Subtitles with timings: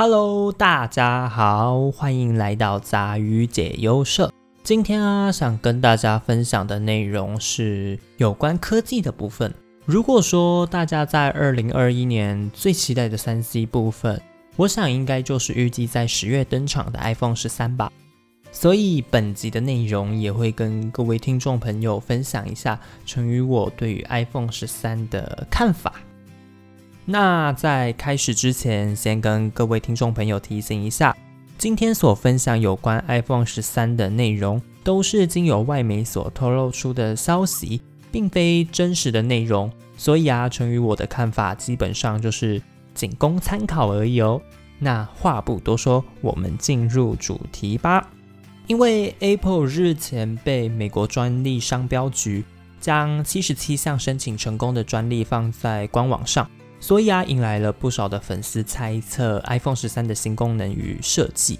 [0.00, 4.32] Hello，大家好，欢迎来到杂鱼解忧社。
[4.62, 9.52] 今天啊，想跟大家分享的内容是有关科技的部分。
[9.84, 14.22] 如果说大家在二零二一年最期待的三 C 部分，
[14.54, 17.90] 我想应该就是预计在十月登场的 iPhone 十三吧。
[18.52, 25.94] 所以本集的内容也会跟各位听众朋友分享一下，成于我对于 iPhone 十三的看法。
[27.10, 31.16] 那在开始之前，先跟各位听众朋友提醒一下，
[31.56, 37.80] 今天所分享有关 iPhone 十三的内容，都是经由外媒所透露出的消息，
[38.12, 39.72] 并非真实的内容。
[39.96, 42.60] 所以啊，成于我的看法基本上就是
[42.92, 44.38] 仅供参考而已哦。
[44.78, 48.06] 那话不多说，我们进入主题吧。
[48.66, 52.44] 因为 Apple 日前被美国专利商标局
[52.82, 56.46] 将七十七项申请成功的专利放在官网上。
[56.80, 61.58] 所以啊，引来了不少的粉丝猜测 iPhone 十三的新功能与设计。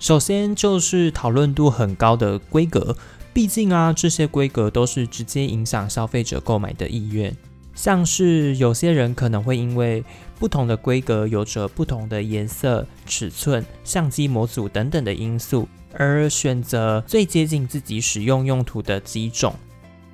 [0.00, 2.96] 首先就是讨论度很高的规格，
[3.32, 7.34] 毕竟啊，这些规格都是直接影响消费者购买的意愿。
[7.74, 10.04] 像是有些人可能会因为
[10.38, 19.54] 不同的规格有着不同的颜色、尺寸、相机模组等等的因素，而选择最接近自己使用用途的机种。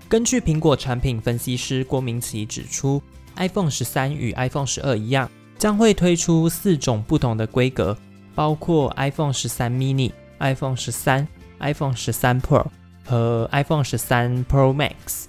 [0.08, 3.02] 根据苹果产品分析师郭明奇指出。
[3.36, 7.96] iPhone 十三与 iPhone 十二一样，将会推出四种不同的规格，
[8.34, 11.27] 包括 iPhone 十三 mini、iPhone 十三、
[11.60, 12.66] iPhone 十三 Pro
[13.05, 15.24] 和 iPhone 十三 Pro Max。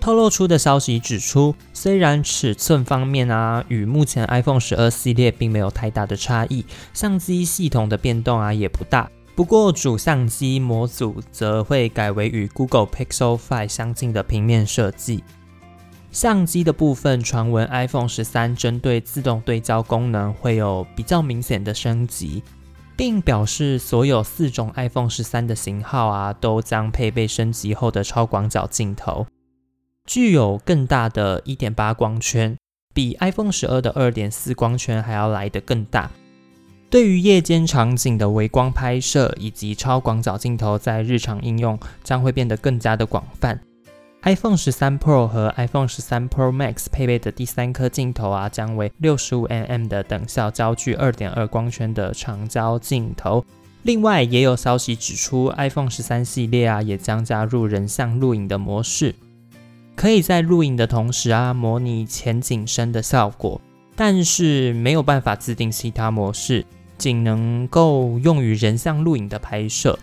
[0.00, 15.22] 透露出的消息指出，虽然尺寸方面啊与目前 iPhone 十二系列并没有太大的差异，相机系统的变动啊也不大，不过主相机模组则会改为与 Google Pixel 5相近的平面设计。
[16.12, 22.42] 相机的部分，传闻 iPhone 十三针对自动对焦功能会有比较明显的升级，
[22.94, 29.26] 并表示所有四种 iPhone 十三的型号啊，都将配备升级后的超广角镜头，
[30.04, 32.58] 具有更大的一点八光圈，
[32.92, 36.10] 比 iPhone 十二的二点四光圈还要来得更大。
[36.90, 43.58] 对于夜间场景的微光拍摄以及超广角镜头，在日常应用将会变得更加的广泛。
[44.24, 53.44] iPhone 十三 Pro 和 iPhone 十三 Pro Max 配备的第三颗镜头啊，将为六十五 mm 的等效焦距二点二光圈的长焦镜头。
[53.82, 59.12] 另外，也有消息指出，iPhone 十三系列啊，也将加入人像录影的模式，
[59.96, 63.60] 可以在录影的同时啊，模拟前景深的效果，
[63.96, 66.64] 但是没有办法自定其他模式，
[66.96, 69.98] 仅能够用于人像录影的拍摄。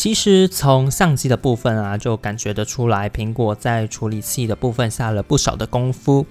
[0.00, 6.24] 其实从相机的部分啊，就感觉得出来，苹果在处理器的部分下了不少的功夫。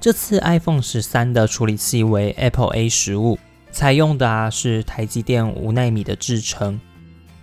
[0.00, 3.38] 这次 iPhone 十三的处理器为 Apple A 十五，
[3.70, 6.80] 采用的啊是台积电五纳米的制程。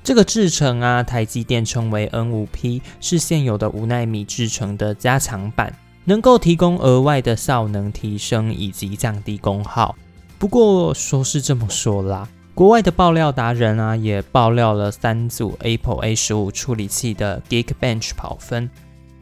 [0.04, 5.74] 这个制程啊，台积电称为 N 五 P，是现有的五纳米制程的加强版，
[6.04, 9.96] 能够提供额外的效能提升以及降低功耗。
[10.38, 12.28] 不过说是这么说啦。
[12.56, 18.70] 国外的爆料达人啊，也爆料了三组 Apple A 十五处理器的 Geekbench 跑分，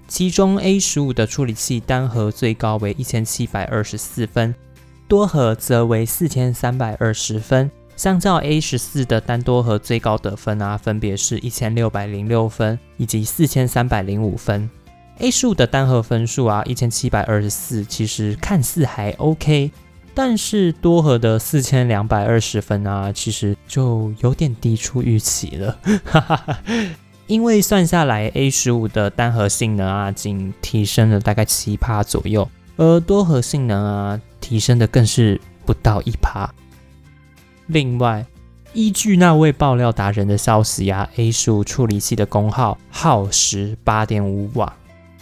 [0.06, 4.54] 其中 A 十五的处理器单核最高为一千七百二十四分，
[5.08, 7.72] 多核则为四千三百二十分。
[7.96, 14.70] 相较 A 十四的单多核最高得分啊，分别是一千六百零六分以及四千三百零五分。
[15.20, 19.72] A 十五的单核分数啊，一千七百二十四，其实看似还 OK。
[20.14, 25.78] 但是多核的四千两百二十分啊，其实就有点低出预期了，
[27.28, 36.54] 因为算下来 A 十五的单核性能啊，仅提升了大概七趴左右，而多核性能啊，提升的更是不到一趴。
[37.68, 38.26] 另外，
[38.74, 44.74] 依据那位爆料达人的消息啊，A 十五处理器的功耗耗时八点五瓦，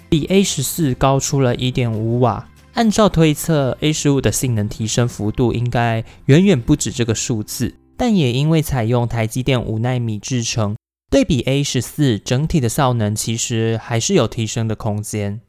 [0.10, 2.48] 比 A 十四高出了一点五瓦。
[2.80, 10.78] 按照推测，A 十五的性能提升幅度应该远远不止这个数字，但也因为采用台积电五纳米制程，
[11.12, 15.42] 对比 A 十四，整体的效能其实还是有提升的空间。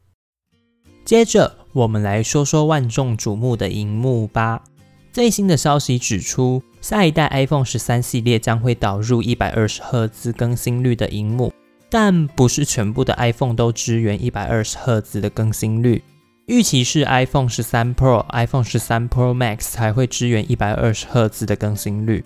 [1.05, 4.65] 接着，我们来说说万众瞩目的荧幕吧。
[5.13, 11.53] 最新的消息指出，下一代 iPhone 十三系列将会导入一百二十赫兹更新率的荧幕，
[11.89, 16.03] 但不是全部的 iPhone 都支援一百二十赫兹的更新率。
[16.47, 22.25] 预期是 iPhone 十三 Pro、iPhone 十三 Pro Max 才会支援一百二十赫兹的更新率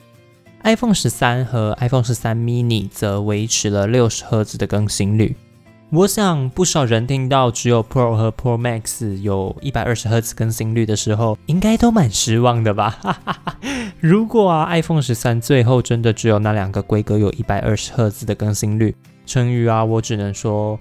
[0.63, 5.35] ，iPhone 十三和 iPhone 十三 mini 则维持了六十赫兹的更新率。
[5.91, 12.97] 我想不少人听到只有 Pro 和 Pro Max 有一百二十赫兹更新率的时候，应该都蛮失望的吧？
[13.99, 18.95] 如果啊 iPhone 十三最后真的只有那两个规格有一百二十赫兹的更新率，
[19.25, 20.79] 成语啊，我只能说，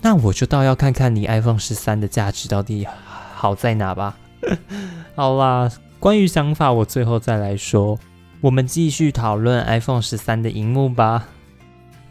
[0.00, 2.86] 那我就倒要看看你 iPhone 十三的价值到底
[3.34, 4.16] 好在哪吧。
[5.16, 7.98] 好啦，关于想法，我最后再来说。
[8.40, 11.26] 我们继续讨论 iPhone 十三的荧幕吧。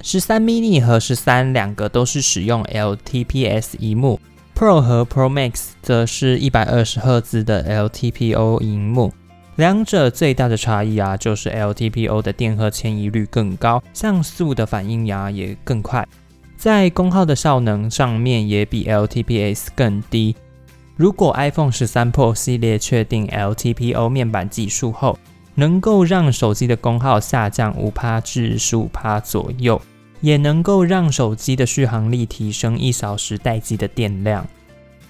[0.01, 4.19] 十三 mini 和十三两个都是使用 LTPS 荧幕
[4.53, 9.13] ，Pro 和 Pro Max 则是一百二十赫兹的 LTPO 荧幕。
[9.55, 16.05] 两者最大的差异啊，就是 LTPO 的电荷迁移率更高，像素的反应呀也更快，
[16.57, 20.36] 在功耗的效能上面也比 LTPS 更低。
[20.95, 25.19] 如果 iPhone 十三 Pro 系列确定 LTPO 面板技术后，
[25.54, 29.80] 能够让手机的功耗下降五帕至十五帕左右，
[30.21, 34.44] 也能够让手机的续航力提升一小时待机的电量。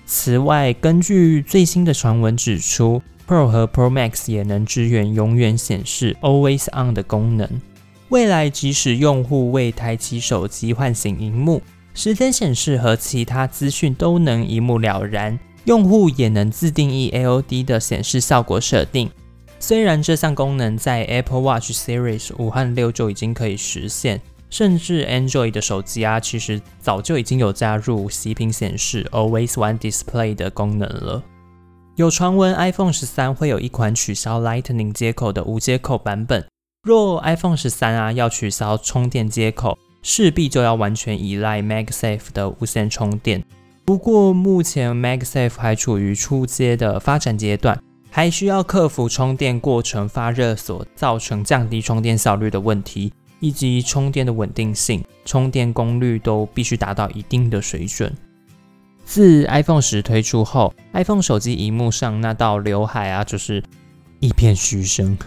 [0.06, 7.50] 此外，根据最新的传闻指出，Pro 和 Pro Max 也能支援永远显示 Always On 的功能。
[8.10, 11.62] 未来，即使用户未抬起手机唤醒荧幕，
[11.94, 15.38] 时间显示和其他资讯都能一目了然。
[15.66, 19.12] 用户也能自定义 AOD 的显示效果设定。
[19.60, 31.22] 虽然这项功能在 Apple Watch Series 五和六就已经可以实现，甚至 Android 的手机啊，其实早就已经有加入息屏显示 Always One Display 的功能了。
[31.98, 36.46] 有传闻 iPhone 十三会有一款取消 Lightning 接口的无接口版本。
[36.88, 43.44] 若 iPhone 十三啊要取消充电接口，势必就要完全依赖 MagSafe 的无线充电。
[43.84, 47.78] 不过目前 MagSafe 还处于初阶的发展阶段。
[48.10, 58.12] 还需要克服充电过程发热所造成降低充电效率的问题，以及充电的稳定性、充电功率都必须达到一定的水准。
[59.06, 63.62] 自 iPhone 十推出后，iPhone 手机荧幕上那道刘海啊，就是
[64.20, 65.18] 一片嘘声。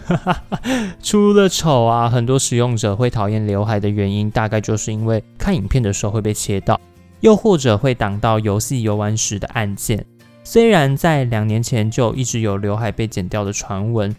[1.01, 6.79] 除了丑啊，很多使用者会讨厌刘海的原因，大概就是因为看影片的时候会被切到，
[7.21, 10.05] 又或者会挡到游戏游玩时的按键。
[10.43, 14.15] 虽然在两年前就一直有刘海被剪掉的传闻，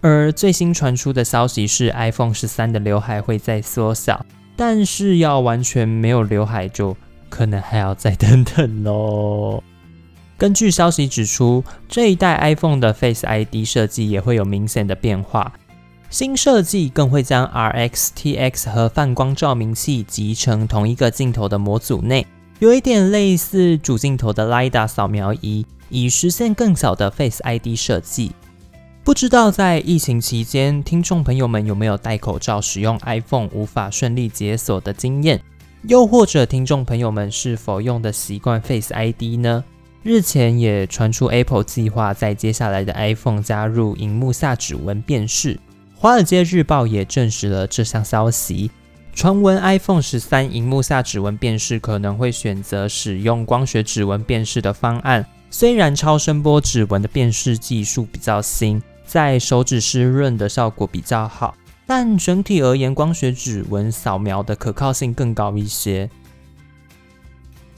[0.00, 4.26] 而最新传出的消息是 iPhone 十三的刘海会再缩小，
[4.56, 6.96] 但是要完全没有刘海就
[7.28, 9.62] 可能还要再等等喽。
[10.38, 15.52] 根据消息指出，这一代 iPhone 的 Face ID 设计也会有明显的变化，
[16.10, 22.24] 新设计更会将 RXTX 和泛光照明器集成同一个镜头的模组内。
[22.60, 28.30] 有一点类似主镜头的 LiDAR 扫描仪，以实现更小的 Face ID 设计。
[29.02, 35.42] 不知道在疫情期间，听众朋友们有没有戴口罩使用 iPhone 无法顺利解锁的经验？
[35.82, 39.64] 又或者听众朋友们是否用的习惯 Face ID 呢？
[40.04, 45.58] 日前也传出 Apple 计划在接下来的 iPhone 加入荧幕下指纹辨识，
[45.96, 48.70] 华尔街日报也证实了这项消息。
[49.12, 55.26] 传闻 iPhone 十三荧幕下指纹辨识可能会选择使用光学指纹辨识的方案。
[55.50, 66.08] 虽然超声波指纹的辨识技术比较新，在手指湿润的效果比较好，但整体而言，光学指纹扫描的可靠性更高一些。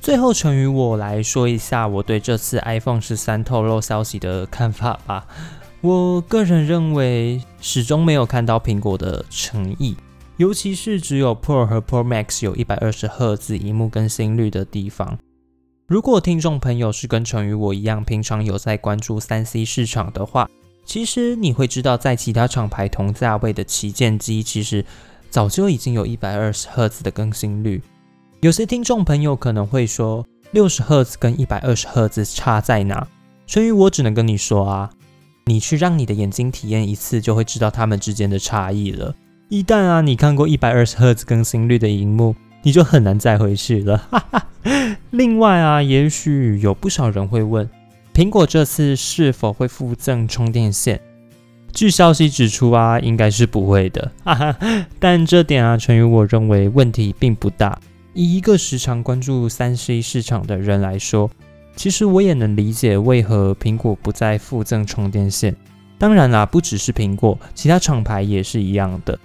[0.01, 5.27] 最后，成于我来说一下我对这次 iPhone 十三透露消息的看法吧。
[5.83, 9.95] 我个人认为，始终没有看到苹果的诚意。
[10.39, 15.19] 尤其是只有 Pro 和 Pro Max 有一百二十赫兹荧幕更新率的地方。
[15.87, 20.49] 如果听众朋友是跟成于我一样，平常有在关注三 C 市场的话，
[20.87, 24.83] 其实你会知道，在其他厂牌同价位的旗舰机，其实
[25.29, 27.83] 早就已经有一百二十赫兹的更新率。
[28.41, 33.07] 有些听众朋友可能会说，六十赫兹跟一百二十赫兹差在哪？
[33.47, 34.89] 成宇我只能跟你说啊，
[35.45, 39.15] 你去让你的眼睛体验一次，就会知道它们之间的差异了。
[39.51, 43.99] 一旦啊，你看过一百二十赫兹更新率的荧幕，你就很难再回去了。
[44.11, 44.47] 哈 哈
[45.11, 47.69] 另外啊，也许有不少人会问，
[48.15, 50.99] 苹果这次是否会附赠充电线？
[51.75, 54.11] 据消息指出啊，应该是不会的。
[54.25, 57.79] 哈 哈但这点啊，陈宇我认为问题并不大。
[58.21, 61.31] 以一个时常关注三 C 市场的人来说，
[61.75, 65.57] 其实我也能理解为何苹果不再附赠充电线。
[65.99, 69.19] 当然啦，不只是苹果，其他厂牌也是一样的。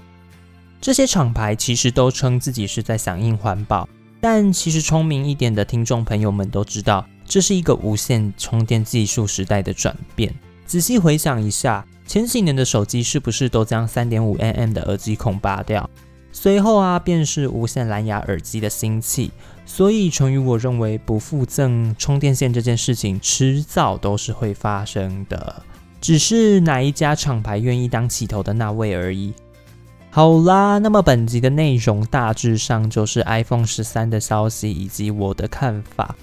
[0.80, 3.86] 这些厂牌其实都称自己是在响应环保，
[4.22, 10.34] 但其实聪明一点的听众朋友们都知道，这是一个无线充电技术时代的转变。
[10.66, 15.90] 仔细回想一下，前几年的手机是不是都将3.5 mm 的耳机孔拔掉？
[16.38, 19.32] 随后啊，便是无线蓝牙耳机的兴起。
[19.66, 25.64] 所以，成于我认为不附赠充电线这件事情，迟早都是会发生的，
[26.02, 29.34] 只是哪一家厂牌愿意当起头的那位而已。
[30.12, 36.14] 好啦，那么本集的内容大致上就是 iPhone 十三的消息以及我的看法。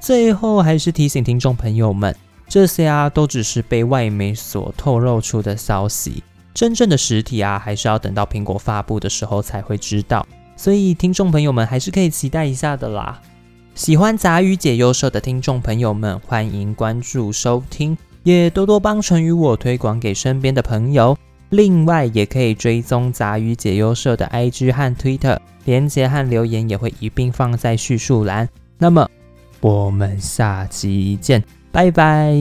[0.00, 2.14] 最后还是提醒听众朋友们，
[2.48, 6.22] 这些啊都只是被外媒所透露出的消息，
[6.60, 10.26] 真正的实体啊还是要等到苹果发布的时候才会知道。
[10.56, 13.18] 所以，听众朋友们还是可以期待一下的啦。
[13.74, 21.16] 喜欢杂鱼解忧社的听众朋友们，欢迎关注收听，也多多帮成与我推广给身边的朋友。
[21.48, 28.46] 另外，也可以追踪杂鱼解忧社的 IG 和 Twitter，连接和留言也会一并放在叙述栏。
[28.76, 29.08] 那么，
[29.62, 32.34] 我们下期见，拜拜。